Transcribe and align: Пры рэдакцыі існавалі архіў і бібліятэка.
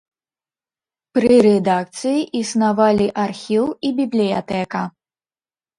Пры 1.17 1.35
рэдакцыі 1.47 2.19
існавалі 2.41 3.07
архіў 3.27 3.65
і 3.87 3.95
бібліятэка. 4.03 4.81